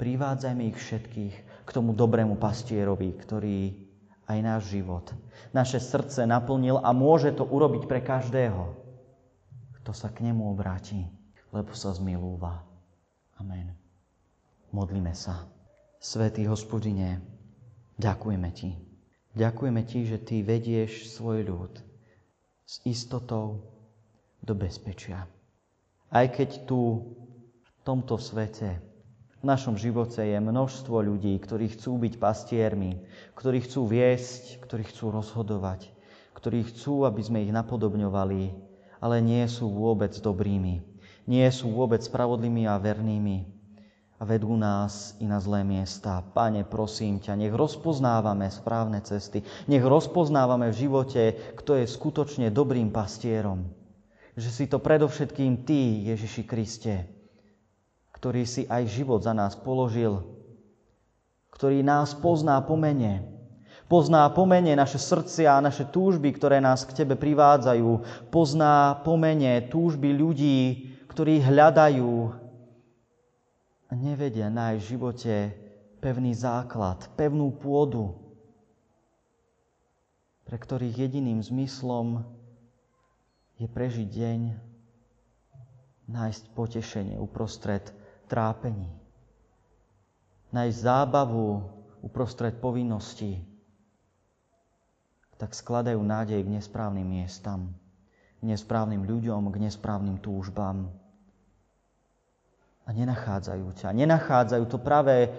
Privádzajme 0.02 0.74
ich 0.74 0.78
všetkých 0.82 1.36
k 1.62 1.70
tomu 1.70 1.94
dobrému 1.94 2.42
pastierovi, 2.42 3.14
ktorý 3.22 3.78
aj 4.26 4.40
náš 4.42 4.74
život, 4.74 5.14
naše 5.54 5.78
srdce 5.78 6.26
naplnil 6.26 6.82
a 6.82 6.90
môže 6.96 7.30
to 7.38 7.46
urobiť 7.46 7.84
pre 7.86 8.02
každého, 8.02 8.74
kto 9.82 9.92
sa 9.94 10.10
k 10.10 10.26
nemu 10.26 10.50
obráti, 10.50 11.06
lebo 11.54 11.78
sa 11.78 11.94
zmilúva. 11.94 12.66
Amen. 13.38 13.81
Modlíme 14.72 15.12
sa. 15.12 15.52
Svetý 16.00 16.48
hospodine, 16.48 17.20
ďakujeme 18.00 18.50
Ti. 18.56 18.80
Ďakujeme 19.36 19.84
Ti, 19.84 20.00
že 20.08 20.18
Ty 20.24 20.48
vedieš 20.48 21.12
svoj 21.12 21.44
ľud 21.44 21.74
s 22.64 22.80
istotou 22.88 23.68
do 24.40 24.56
bezpečia. 24.56 25.28
Aj 26.08 26.24
keď 26.32 26.64
tu 26.64 27.04
v 27.60 27.70
tomto 27.84 28.16
svete 28.16 28.80
v 29.42 29.44
našom 29.44 29.76
živote 29.76 30.24
je 30.24 30.40
množstvo 30.40 31.04
ľudí, 31.04 31.36
ktorí 31.36 31.76
chcú 31.76 32.08
byť 32.08 32.14
pastiermi, 32.16 33.04
ktorí 33.36 33.68
chcú 33.68 33.92
viesť, 33.92 34.64
ktorí 34.64 34.88
chcú 34.88 35.12
rozhodovať, 35.12 35.92
ktorí 36.32 36.64
chcú, 36.72 37.04
aby 37.04 37.20
sme 37.20 37.44
ich 37.44 37.52
napodobňovali, 37.52 38.56
ale 39.04 39.18
nie 39.20 39.44
sú 39.52 39.68
vôbec 39.68 40.16
dobrými. 40.16 40.80
Nie 41.28 41.52
sú 41.52 41.76
vôbec 41.76 42.00
spravodlými 42.00 42.70
a 42.72 42.80
vernými 42.80 43.61
a 44.22 44.24
vedú 44.24 44.54
nás 44.54 45.18
i 45.18 45.26
na 45.26 45.42
zlé 45.42 45.66
miesta. 45.66 46.22
Pane, 46.22 46.62
prosím 46.62 47.18
ťa, 47.18 47.34
nech 47.34 47.50
rozpoznávame 47.58 48.54
správne 48.54 49.02
cesty, 49.02 49.42
nech 49.66 49.82
rozpoznávame 49.82 50.70
v 50.70 50.80
živote, 50.86 51.24
kto 51.58 51.82
je 51.82 51.90
skutočne 51.90 52.54
dobrým 52.54 52.94
pastierom. 52.94 53.66
Že 54.38 54.50
si 54.54 54.66
to 54.70 54.78
predovšetkým 54.78 55.66
Ty, 55.66 56.14
Ježiši 56.14 56.44
Kriste, 56.46 57.10
ktorý 58.14 58.46
si 58.46 58.70
aj 58.70 58.94
život 58.94 59.26
za 59.26 59.34
nás 59.34 59.58
položil, 59.58 60.22
ktorý 61.50 61.82
nás 61.82 62.14
pozná 62.14 62.62
po 62.62 62.78
mene, 62.78 63.26
pozná 63.90 64.30
po 64.30 64.46
mene 64.46 64.78
naše 64.78 65.02
srdcia 65.02 65.58
a 65.58 65.66
naše 65.66 65.90
túžby, 65.90 66.30
ktoré 66.38 66.62
nás 66.62 66.86
k 66.86 66.94
Tebe 66.94 67.18
privádzajú, 67.18 67.90
pozná 68.30 69.02
po 69.02 69.18
mene 69.18 69.66
túžby 69.66 70.14
ľudí, 70.14 70.94
ktorí 71.10 71.42
hľadajú 71.42 72.41
nevedia 73.96 74.48
nájsť 74.48 74.82
v 74.82 74.92
živote 74.96 75.36
pevný 76.00 76.34
základ, 76.34 77.06
pevnú 77.14 77.54
pôdu, 77.54 78.18
pre 80.48 80.58
ktorých 80.58 81.08
jediným 81.08 81.40
zmyslom 81.40 82.26
je 83.62 83.68
prežiť 83.70 84.08
deň, 84.10 84.42
nájsť 86.12 86.44
potešenie 86.52 87.16
uprostred 87.22 87.88
trápení. 88.28 88.92
Nájsť 90.52 90.78
zábavu 90.84 91.64
uprostred 92.04 92.60
povinností. 92.60 93.40
Tak 95.40 95.56
skladajú 95.56 96.02
nádej 96.04 96.44
k 96.44 96.54
nesprávnym 96.60 97.08
miestam, 97.08 97.72
k 98.42 98.44
nesprávnym 98.44 99.08
ľuďom, 99.08 99.48
k 99.50 99.58
nesprávnym 99.70 100.20
túžbám. 100.20 101.01
A 102.86 102.90
nenachádzajú 102.92 103.68
ťa. 103.78 103.94
Nenachádzajú 103.94 104.66
to 104.68 104.78
pravé 104.82 105.30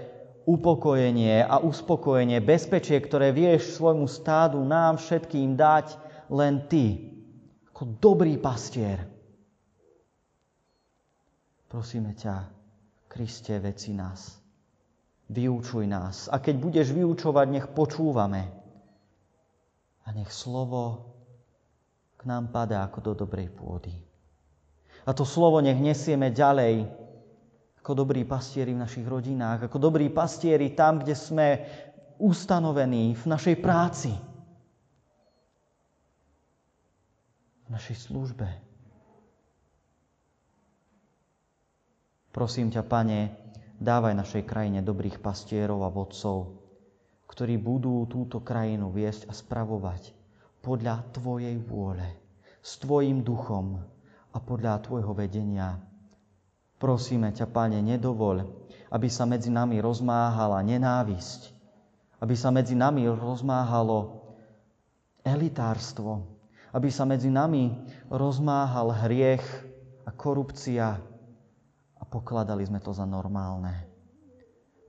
upokojenie 0.46 1.42
a 1.42 1.62
uspokojenie, 1.62 2.42
bezpečie, 2.42 2.98
ktoré 2.98 3.30
vieš 3.30 3.78
svojmu 3.78 4.06
stádu 4.10 4.62
nám 4.62 4.98
všetkým 4.98 5.54
dať 5.54 5.94
len 6.30 6.66
Ty, 6.66 6.98
ako 7.70 7.82
dobrý 7.98 8.38
pastier. 8.38 9.06
Prosíme 11.70 12.12
ťa, 12.12 12.36
Kriste, 13.08 13.56
veci 13.60 13.92
nás. 13.92 14.40
Vyučuj 15.32 15.84
nás. 15.88 16.28
A 16.28 16.40
keď 16.40 16.54
budeš 16.60 16.92
vyučovať, 16.92 17.46
nech 17.48 17.66
počúvame. 17.72 18.52
A 20.04 20.08
nech 20.12 20.28
slovo 20.28 21.12
k 22.20 22.22
nám 22.28 22.52
padá 22.52 22.84
ako 22.84 23.12
do 23.12 23.12
dobrej 23.24 23.48
pôdy. 23.52 23.92
A 25.02 25.10
to 25.16 25.24
slovo 25.24 25.58
nech 25.64 25.80
nesieme 25.80 26.30
ďalej 26.30 27.01
ako 27.82 28.06
dobrí 28.06 28.22
pastieri 28.22 28.72
v 28.72 28.82
našich 28.86 29.04
rodinách, 29.04 29.66
ako 29.66 29.78
dobrí 29.82 30.06
pastieri 30.08 30.70
tam, 30.72 31.02
kde 31.02 31.18
sme 31.18 31.46
ustanovení 32.22 33.18
v 33.18 33.24
našej 33.26 33.56
práci, 33.58 34.14
v 37.66 37.68
našej 37.68 37.96
službe, 38.06 38.72
Prosím 42.32 42.72
ťa, 42.72 42.80
Pane, 42.88 43.20
dávaj 43.76 44.16
našej 44.16 44.48
krajine 44.48 44.80
dobrých 44.80 45.20
pastierov 45.20 45.84
a 45.84 45.92
vodcov, 45.92 46.64
ktorí 47.28 47.60
budú 47.60 48.08
túto 48.08 48.40
krajinu 48.40 48.88
viesť 48.88 49.28
a 49.28 49.36
spravovať 49.36 50.16
podľa 50.64 51.04
Tvojej 51.12 51.60
vôle, 51.60 52.08
s 52.64 52.80
Tvojim 52.80 53.20
duchom 53.20 53.84
a 54.32 54.38
podľa 54.40 54.80
Tvojho 54.80 55.12
vedenia. 55.12 55.76
Prosíme 56.82 57.30
ťa, 57.30 57.46
Pane, 57.46 57.78
nedovoľ, 57.78 58.42
aby 58.90 59.06
sa 59.06 59.22
medzi 59.22 59.54
nami 59.54 59.78
rozmáhala 59.78 60.58
nenávisť, 60.66 61.54
aby 62.18 62.34
sa 62.34 62.50
medzi 62.50 62.74
nami 62.74 63.06
rozmáhalo 63.06 64.26
elitárstvo, 65.22 66.26
aby 66.74 66.90
sa 66.90 67.06
medzi 67.06 67.30
nami 67.30 67.70
rozmáhal 68.10 68.90
hriech 69.06 69.46
a 70.02 70.10
korupcia 70.10 70.98
a 71.94 72.02
pokladali 72.02 72.66
sme 72.66 72.82
to 72.82 72.90
za 72.90 73.06
normálne. 73.06 73.86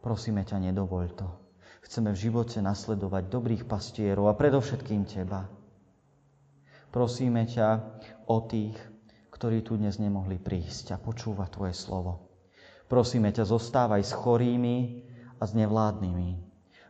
Prosíme 0.01 0.41
ťa, 0.43 0.59
nedovoľ 0.59 1.03
to. 1.13 1.29
Chceme 1.85 2.09
v 2.11 2.21
živote 2.25 2.57
nasledovať 2.57 3.29
dobrých 3.29 3.63
pastierov 3.69 4.33
a 4.33 4.33
predovšetkým 4.33 5.05
Teba. 5.05 5.45
Prosíme 6.89 7.45
ťa 7.45 8.01
o 8.25 8.37
tých, 8.49 8.75
ktorí 9.43 9.59
tu 9.59 9.75
dnes 9.75 9.99
nemohli 9.99 10.39
prísť 10.39 10.95
a 10.95 10.97
počúvať 11.03 11.59
Tvoje 11.59 11.75
slovo. 11.75 12.31
Prosíme 12.87 13.27
ťa, 13.27 13.43
zostávaj 13.43 13.99
s 13.99 14.15
chorými 14.15 15.03
a 15.35 15.43
s 15.43 15.51
nevládnymi. 15.51 16.39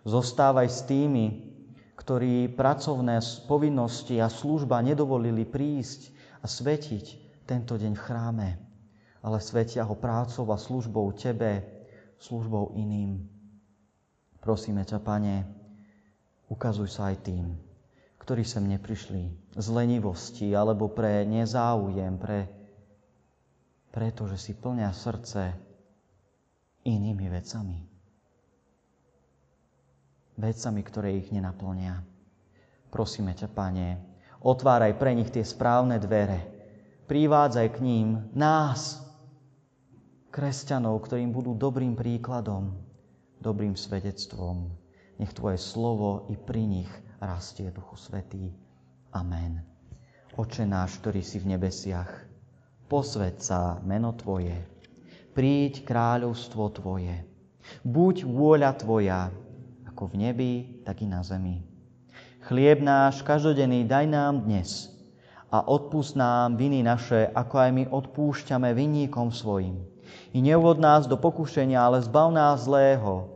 Zostávaj 0.05 0.69
s 0.69 0.85
tými, 0.85 1.49
ktorí 1.97 2.53
pracovné 2.53 3.25
povinnosti 3.49 4.21
a 4.21 4.29
služba 4.29 4.85
nedovolili 4.85 5.49
prísť 5.49 6.13
a 6.39 6.45
svetiť 6.45 7.05
tento 7.49 7.73
deň 7.73 7.97
v 7.97 8.03
chráme, 8.05 8.49
ale 9.25 9.37
svetia 9.41 9.81
ho 9.89 9.97
prácou 9.97 10.45
a 10.53 10.57
službou 10.61 11.09
Tebe, 11.17 11.65
službou 12.21 12.77
iným. 12.77 13.17
Prosíme 14.45 14.85
ťa, 14.85 15.01
Pane, 15.01 15.41
ukazuj 16.53 17.01
sa 17.01 17.09
aj 17.09 17.17
tým, 17.25 17.57
ktorí 18.23 18.47
sem 18.47 18.63
neprišli 18.65 19.53
z 19.59 19.67
lenivosti 19.67 20.55
alebo 20.55 20.87
pre 20.87 21.27
nezáujem, 21.27 22.15
pre, 22.15 22.47
preto, 23.91 24.25
že 24.31 24.39
si 24.39 24.55
plňa 24.55 24.89
srdce 24.95 25.51
inými 26.87 27.27
vecami 27.27 27.93
vecami, 30.37 30.81
ktoré 30.81 31.09
ich 31.17 31.29
nenaplnia. 31.29 32.01
Prosíme 32.89 33.33
ťa, 33.33 33.49
Pane, 33.49 33.87
otváraj 34.41 34.93
pre 34.97 35.17
nich 35.17 35.29
tie 35.33 35.45
správne 35.45 35.97
dvere. 35.97 36.39
Privádzaj 37.09 37.67
k 37.73 37.77
ním 37.83 38.07
nás, 38.33 39.01
kresťanov, 40.33 41.05
ktorým 41.05 41.29
budú 41.29 41.53
dobrým 41.53 41.93
príkladom, 41.93 42.73
dobrým 43.37 43.77
svedectvom. 43.77 44.73
Nech 45.21 45.33
Tvoje 45.33 45.61
slovo 45.61 46.25
i 46.33 46.35
pri 46.37 46.65
nich 46.65 46.91
rastie, 47.23 47.71
Duchu 47.71 47.95
Svetý. 47.95 48.51
Amen. 49.15 49.63
Oče 50.35 50.67
náš, 50.67 50.99
ktorý 50.99 51.21
si 51.23 51.39
v 51.39 51.55
nebesiach, 51.55 52.09
posved 52.91 53.39
sa 53.39 53.79
meno 53.85 54.11
Tvoje, 54.17 54.57
príď 55.31 55.87
kráľovstvo 55.87 56.73
Tvoje, 56.73 57.23
buď 57.85 58.27
vôľa 58.27 58.71
Tvoja, 58.75 59.31
ako 59.87 60.09
v 60.09 60.15
nebi, 60.19 60.53
tak 60.83 61.05
i 61.05 61.07
na 61.07 61.23
zemi. 61.23 61.63
Chlieb 62.43 62.83
náš 62.83 63.23
každodenný 63.23 63.87
daj 63.87 64.09
nám 64.09 64.43
dnes 64.43 64.91
a 65.47 65.63
odpust 65.63 66.17
nám 66.17 66.59
viny 66.59 66.83
naše, 66.83 67.29
ako 67.31 67.55
aj 67.61 67.71
my 67.71 67.83
odpúšťame 67.87 68.73
vinníkom 68.75 69.31
svojim. 69.31 69.79
I 70.33 70.41
neuvod 70.41 70.81
nás 70.81 71.05
do 71.07 71.15
pokušenia, 71.15 71.77
ale 71.77 72.03
zbav 72.03 72.33
nás 72.33 72.65
zlého, 72.65 73.31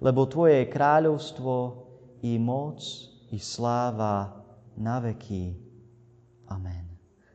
lebo 0.00 0.26
Tvoje 0.26 0.64
je 0.64 0.72
kráľovstvo 0.72 1.54
i 2.24 2.40
moc 2.40 2.80
i 3.30 3.38
sláva 3.38 4.44
na 4.76 5.00
veky. 5.00 5.56
Amen. 6.48 6.88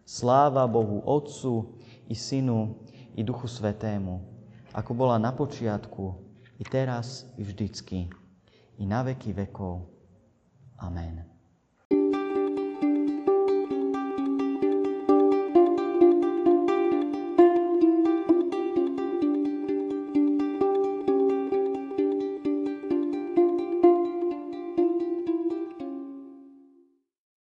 Sláva 0.05 0.67
Bohu 0.67 1.01
Otcu 1.05 1.79
i 2.09 2.15
Synu 2.15 2.75
i 3.15 3.21
Duchu 3.23 3.47
Svetému, 3.47 4.21
ako 4.73 4.91
bola 4.93 5.21
na 5.21 5.29
počiatku, 5.31 6.17
i 6.57 6.63
teraz, 6.65 7.25
i 7.37 7.43
vždycky 7.45 8.09
i 8.77 8.83
na 8.85 9.03
veky 9.03 9.33
vekov. 9.33 9.85
Amen. 10.81 11.32